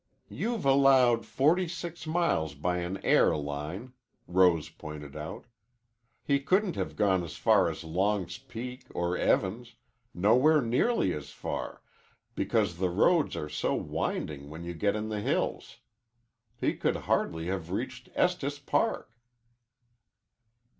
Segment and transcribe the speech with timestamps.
[0.29, 3.93] "You've allowed forty six miles by an air line,"
[4.27, 5.45] Rose pointed out.
[6.23, 9.75] "He couldn't have gone as far as Long's Peak or Evans
[10.11, 11.83] nowhere nearly as far,
[12.33, 15.77] because the roads are so winding when you get in the hills.
[16.59, 19.13] He could hardly have reached Estes Park."